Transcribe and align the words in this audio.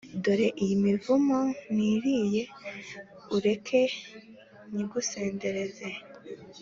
Dore 0.23 0.47
iyi 0.63 0.75
mivugo 0.85 1.35
ntiriye 1.73 2.43
ureke 3.37 3.81
nyigusendereze 4.73 5.87